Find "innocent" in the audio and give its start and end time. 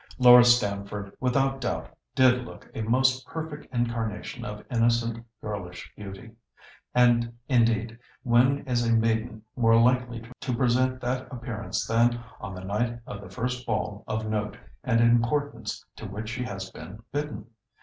4.71-5.23